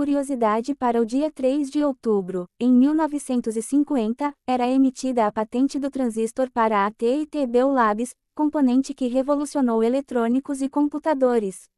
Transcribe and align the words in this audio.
curiosidade 0.00 0.74
para 0.74 0.98
o 0.98 1.04
dia 1.04 1.30
3 1.30 1.70
de 1.70 1.84
outubro, 1.84 2.46
em 2.58 2.72
1950, 2.72 4.32
era 4.48 4.66
emitida 4.66 5.26
a 5.26 5.30
patente 5.30 5.78
do 5.78 5.90
transistor 5.90 6.50
para 6.50 6.78
a 6.78 6.86
AT&T 6.86 7.46
Bell 7.46 7.70
Labs, 7.70 8.14
componente 8.34 8.94
que 8.94 9.08
revolucionou 9.08 9.84
eletrônicos 9.84 10.62
e 10.62 10.70
computadores. 10.70 11.68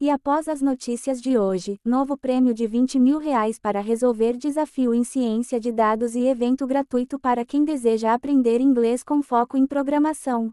E 0.00 0.10
após 0.10 0.48
as 0.48 0.60
notícias 0.60 1.22
de 1.22 1.38
hoje, 1.38 1.76
novo 1.84 2.16
prêmio 2.16 2.52
de 2.52 2.66
20 2.66 2.98
mil 2.98 3.18
reais 3.18 3.60
para 3.60 3.80
resolver 3.80 4.36
desafio 4.36 4.92
em 4.92 5.04
ciência 5.04 5.60
de 5.60 5.70
dados 5.70 6.16
e 6.16 6.26
evento 6.26 6.66
gratuito 6.66 7.16
para 7.16 7.44
quem 7.44 7.64
deseja 7.64 8.12
aprender 8.12 8.60
inglês 8.60 9.04
com 9.04 9.22
foco 9.22 9.56
em 9.56 9.68
programação. 9.68 10.50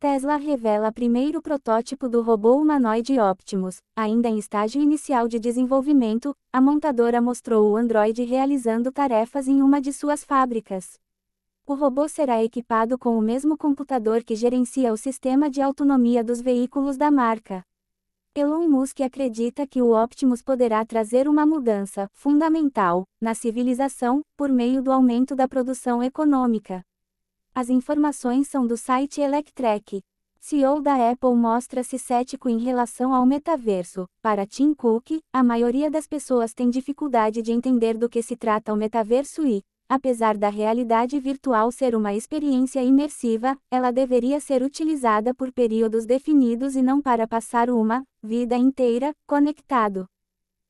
Tesla 0.00 0.36
revela 0.36 0.90
primeiro 0.90 1.42
protótipo 1.42 2.08
do 2.08 2.22
robô 2.22 2.56
humanoide 2.56 3.20
Optimus. 3.20 3.82
Ainda 3.94 4.30
em 4.30 4.38
estágio 4.38 4.80
inicial 4.80 5.28
de 5.28 5.38
desenvolvimento, 5.38 6.34
a 6.50 6.58
montadora 6.58 7.20
mostrou 7.20 7.70
o 7.70 7.76
Android 7.76 8.24
realizando 8.24 8.90
tarefas 8.90 9.46
em 9.46 9.60
uma 9.60 9.78
de 9.78 9.92
suas 9.92 10.24
fábricas. 10.24 10.98
O 11.66 11.74
robô 11.74 12.08
será 12.08 12.42
equipado 12.42 12.96
com 12.98 13.18
o 13.18 13.20
mesmo 13.20 13.58
computador 13.58 14.24
que 14.24 14.34
gerencia 14.34 14.90
o 14.90 14.96
sistema 14.96 15.50
de 15.50 15.60
autonomia 15.60 16.24
dos 16.24 16.40
veículos 16.40 16.96
da 16.96 17.10
marca. 17.10 17.62
Elon 18.34 18.70
Musk 18.70 19.02
acredita 19.02 19.66
que 19.66 19.82
o 19.82 19.92
Optimus 19.92 20.40
poderá 20.40 20.82
trazer 20.82 21.28
uma 21.28 21.44
mudança 21.44 22.08
fundamental 22.14 23.04
na 23.20 23.34
civilização 23.34 24.22
por 24.34 24.48
meio 24.48 24.82
do 24.82 24.90
aumento 24.90 25.36
da 25.36 25.46
produção 25.46 26.02
econômica. 26.02 26.82
As 27.52 27.68
informações 27.68 28.46
são 28.46 28.64
do 28.66 28.76
site 28.76 29.20
Electrek. 29.20 30.02
CEO 30.38 30.80
da 30.80 31.10
Apple 31.10 31.34
mostra-se 31.34 31.98
cético 31.98 32.48
em 32.48 32.58
relação 32.58 33.12
ao 33.12 33.26
metaverso. 33.26 34.06
Para 34.22 34.46
Tim 34.46 34.72
Cook, 34.72 35.20
a 35.32 35.42
maioria 35.42 35.90
das 35.90 36.06
pessoas 36.06 36.54
tem 36.54 36.70
dificuldade 36.70 37.42
de 37.42 37.52
entender 37.52 37.98
do 37.98 38.08
que 38.08 38.22
se 38.22 38.36
trata 38.36 38.72
o 38.72 38.76
metaverso 38.76 39.44
e, 39.44 39.62
apesar 39.88 40.38
da 40.38 40.48
realidade 40.48 41.18
virtual 41.18 41.72
ser 41.72 41.96
uma 41.96 42.14
experiência 42.14 42.82
imersiva, 42.82 43.58
ela 43.70 43.90
deveria 43.90 44.40
ser 44.40 44.62
utilizada 44.62 45.34
por 45.34 45.52
períodos 45.52 46.06
definidos 46.06 46.76
e 46.76 46.82
não 46.82 47.02
para 47.02 47.26
passar 47.26 47.68
uma 47.68 48.04
vida 48.22 48.56
inteira 48.56 49.12
conectado. 49.26 50.06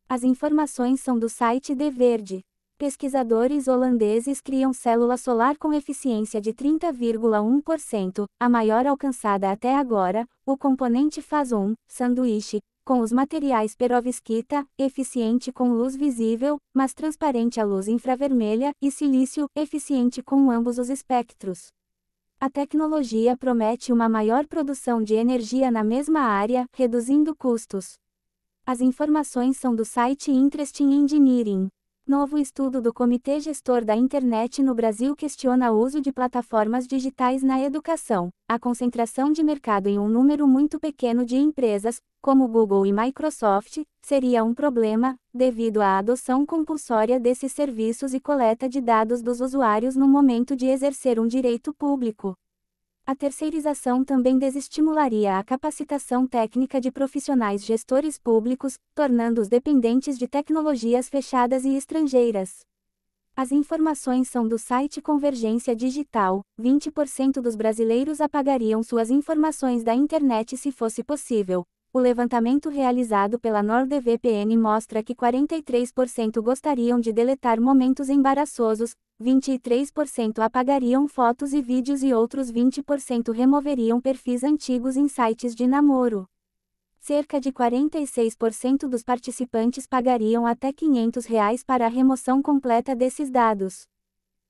As 0.08 0.24
informações 0.24 1.00
são 1.00 1.19
do 1.19 1.28
site 1.28 1.76
The 1.76 1.91
Verde. 1.91 2.42
Pesquisadores 2.80 3.68
holandeses 3.68 4.40
criam 4.40 4.72
célula 4.72 5.18
solar 5.18 5.58
com 5.58 5.70
eficiência 5.70 6.40
de 6.40 6.54
30,1%, 6.54 8.24
a 8.40 8.48
maior 8.48 8.86
alcançada 8.86 9.50
até 9.50 9.76
agora. 9.76 10.26
O 10.46 10.56
componente 10.56 11.20
faz 11.20 11.52
um 11.52 11.74
sanduíche 11.86 12.58
com 12.82 13.00
os 13.00 13.12
materiais 13.12 13.76
perovskita, 13.76 14.66
eficiente 14.78 15.52
com 15.52 15.74
luz 15.74 15.94
visível, 15.94 16.56
mas 16.74 16.94
transparente 16.94 17.60
à 17.60 17.64
luz 17.64 17.86
infravermelha, 17.86 18.72
e 18.80 18.90
silício, 18.90 19.46
eficiente 19.54 20.22
com 20.22 20.50
ambos 20.50 20.78
os 20.78 20.88
espectros. 20.88 21.66
A 22.40 22.48
tecnologia 22.48 23.36
promete 23.36 23.92
uma 23.92 24.08
maior 24.08 24.46
produção 24.46 25.02
de 25.02 25.12
energia 25.12 25.70
na 25.70 25.84
mesma 25.84 26.20
área, 26.20 26.64
reduzindo 26.74 27.36
custos. 27.36 27.92
As 28.64 28.80
informações 28.80 29.58
são 29.58 29.76
do 29.76 29.84
site 29.84 30.30
Interesting 30.30 30.94
Engineering. 30.94 31.68
Novo 32.11 32.36
estudo 32.39 32.83
do 32.83 32.92
Comitê 32.92 33.39
Gestor 33.39 33.84
da 33.84 33.94
Internet 33.94 34.64
no 34.64 34.75
Brasil 34.75 35.14
questiona 35.14 35.70
o 35.70 35.78
uso 35.78 36.00
de 36.00 36.12
plataformas 36.12 36.84
digitais 36.84 37.41
na 37.41 37.61
educação. 37.61 38.30
A 38.48 38.58
concentração 38.58 39.30
de 39.30 39.44
mercado 39.44 39.86
em 39.86 39.97
um 39.97 40.08
número 40.08 40.44
muito 40.48 40.81
pequeno 40.81 41.25
de 41.25 41.36
empresas, 41.36 42.00
como 42.20 42.48
Google 42.48 42.84
e 42.84 42.92
Microsoft, 42.92 43.84
seria 44.05 44.42
um 44.42 44.53
problema, 44.53 45.14
devido 45.33 45.81
à 45.81 45.98
adoção 45.98 46.44
compulsória 46.44 47.20
desses 47.20 47.53
serviços 47.53 48.12
e 48.12 48.19
coleta 48.19 48.69
de 48.69 48.81
dados 48.81 49.22
dos 49.22 49.41
usuários 49.41 49.94
no 49.94 50.08
momento 50.08 50.56
de 50.56 50.66
exercer 50.66 51.20
um 51.20 51.28
direito 51.28 51.72
público. 51.72 52.34
A 53.10 53.16
terceirização 53.16 54.04
também 54.04 54.38
desestimularia 54.38 55.37
a 55.37 55.43
capacitação 55.43 56.28
técnica 56.28 56.81
de 56.81 56.93
profissionais 56.93 57.65
gestores 57.65 58.16
públicos, 58.16 58.78
tornando-os 58.94 59.48
dependentes 59.48 60.16
de 60.16 60.28
tecnologias 60.28 61.09
fechadas 61.09 61.65
e 61.65 61.75
estrangeiras. 61.75 62.60
As 63.34 63.50
informações 63.50 64.28
são 64.28 64.47
do 64.47 64.56
site 64.56 65.03
Convergência 65.03 65.75
Digital. 65.75 66.41
20% 66.62 67.43
dos 67.43 67.56
brasileiros 67.56 68.20
apagariam 68.20 68.81
suas 68.81 69.10
informações 69.10 69.82
da 69.82 69.93
internet 69.93 70.56
se 70.56 70.70
fosse 70.70 71.03
possível. 71.03 71.65
O 71.92 71.98
levantamento 71.98 72.68
realizado 72.68 73.36
pela 73.36 73.64
NordVPN 73.64 74.56
mostra 74.56 75.02
que 75.02 75.12
43% 75.12 76.40
gostariam 76.40 77.00
de 77.00 77.12
deletar 77.12 77.60
momentos 77.60 78.08
embaraçosos, 78.08 78.94
23% 79.20 80.38
apagariam 80.38 81.08
fotos 81.08 81.52
e 81.52 81.60
vídeos 81.60 82.04
e 82.04 82.14
outros 82.14 82.52
20% 82.52 83.32
removeriam 83.32 84.00
perfis 84.00 84.44
antigos 84.44 84.96
em 84.96 85.08
sites 85.08 85.52
de 85.52 85.66
namoro. 85.66 86.28
Cerca 87.00 87.40
de 87.40 87.50
46% 87.50 88.86
dos 88.86 89.02
participantes 89.02 89.84
pagariam 89.84 90.46
até 90.46 90.72
500 90.72 91.26
reais 91.26 91.64
para 91.64 91.86
a 91.86 91.88
remoção 91.88 92.40
completa 92.40 92.94
desses 92.94 93.28
dados. 93.32 93.82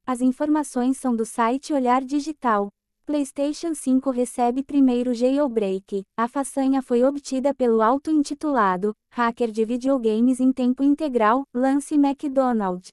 As 0.05 0.21
informações 0.21 0.99
são 0.99 1.17
do 1.17 1.25
site 1.25 1.73
Olhar 1.73 2.05
Digital. 2.05 2.69
PlayStation 3.07 3.75
5 3.75 4.11
recebe 4.11 4.63
primeiro 4.63 5.13
jailbreak. 5.13 6.05
A 6.17 6.29
façanha 6.29 6.81
foi 6.81 7.03
obtida 7.03 7.53
pelo 7.53 7.83
auto-intitulado 7.83 8.95
hacker 9.13 9.51
de 9.51 9.65
videogames 9.65 10.39
em 10.39 10.53
tempo 10.53 10.85
integral, 10.85 11.43
Lance 11.53 11.95
McDonald. 11.97 12.89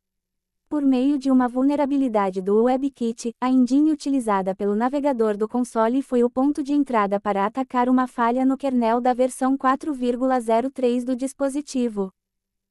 Por 0.67 0.81
meio 0.81 1.17
de 1.17 1.29
uma 1.29 1.47
vulnerabilidade 1.47 2.41
do 2.41 2.63
WebKit, 2.63 3.31
a 3.39 3.49
engine 3.49 3.91
utilizada 3.91 4.55
pelo 4.55 4.75
navegador 4.75 5.37
do 5.37 5.47
console 5.47 6.01
foi 6.01 6.23
o 6.23 6.29
ponto 6.29 6.63
de 6.63 6.73
entrada 6.73 7.19
para 7.19 7.45
atacar 7.45 7.87
uma 7.87 8.07
falha 8.07 8.43
no 8.43 8.57
kernel 8.57 8.99
da 8.99 9.13
versão 9.13 9.55
4,03 9.55 11.05
do 11.05 11.15
dispositivo. 11.15 12.11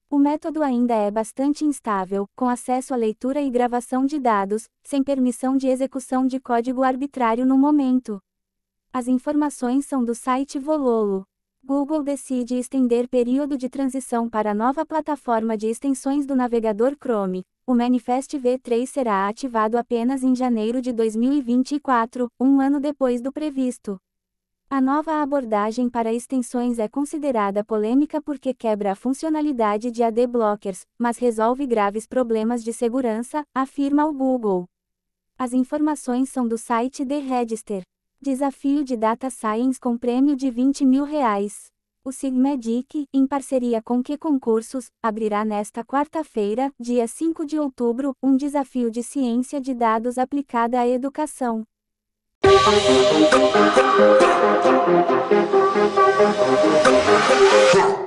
O 0.09 0.19
método 0.19 0.63
ainda 0.63 0.95
é 0.95 1.11
bastante 1.11 1.65
instável, 1.65 2.29
com 2.37 2.49
acesso 2.49 2.95
à 2.95 2.97
leitura 2.97 3.41
e 3.41 3.51
gravação 3.51 4.07
de 4.07 4.21
dados, 4.21 4.69
sem 4.85 5.03
permissão 5.03 5.57
de 5.57 5.67
execução 5.67 6.25
de 6.25 6.39
código 6.39 6.85
arbitrário 6.85 7.45
no 7.45 7.59
momento. 7.59 8.21
As 8.93 9.09
informações 9.09 9.85
são 9.85 10.05
do 10.05 10.15
site 10.15 10.61
Vololo. 10.61 11.27
Google 11.65 12.05
decide 12.05 12.55
estender 12.55 13.09
período 13.09 13.59
de 13.59 13.69
transição 13.69 14.31
para 14.31 14.53
a 14.53 14.55
nova 14.55 14.87
plataforma 14.87 15.57
de 15.57 15.67
extensões 15.67 16.25
do 16.25 16.37
navegador 16.37 16.95
Chrome, 16.95 17.43
o 17.67 17.75
Manifest 17.75 18.39
V3 18.39 18.87
será 18.87 19.27
ativado 19.27 19.77
apenas 19.77 20.23
em 20.23 20.37
janeiro 20.37 20.81
de 20.81 20.93
2024, 20.93 22.31
um 22.39 22.61
ano 22.61 22.79
depois 22.79 23.21
do 23.21 23.33
previsto. 23.33 23.99
A 24.69 24.81
nova 24.81 25.23
abordagem 25.23 25.89
para 25.89 26.13
extensões 26.13 26.81
é 26.81 26.89
considerada 26.89 27.63
polêmica 27.63 28.21
porque 28.21 28.53
quebra 28.53 28.93
a 28.93 28.97
funcionalidade 28.97 29.93
de 29.93 30.03
AD 30.03 30.27
blockers, 30.27 30.85
mas 30.99 31.19
resolve 31.19 31.65
graves 31.69 32.05
problemas 32.05 32.65
de 32.65 32.73
segurança, 32.73 33.45
afirma 33.55 34.05
o 34.07 34.13
Google. 34.13 34.67
As 35.39 35.53
informações 35.53 36.31
são 36.31 36.49
do 36.49 36.59
site 36.59 37.07
The 37.07 37.21
Register. 37.21 37.83
Desafio 38.21 38.83
de 38.83 38.97
Data 38.97 39.31
Science 39.31 39.79
com 39.79 39.97
prêmio 39.97 40.35
de 40.35 40.51
20 40.51 40.85
mil 40.85 41.05
reais. 41.05 41.67
O 42.05 42.11
Sigmedic, 42.11 43.07
em 43.15 43.25
parceria 43.25 43.81
com 43.81 44.03
que 44.03 44.19
concursos, 44.19 44.91
abrirá 45.01 45.45
nesta 45.45 45.85
quarta-feira, 45.85 46.73
dia 46.79 47.07
5 47.07 47.47
de 47.47 47.57
outubro, 47.57 48.17
um 48.21 48.37
desafio 48.37 48.91
de 48.91 49.05
ciência 49.05 49.61
de 49.61 49.73
dados 49.73 50.19
aplicada 50.19 50.81
à 50.81 50.89
educação. 50.89 51.65
Yeah. 57.75 58.06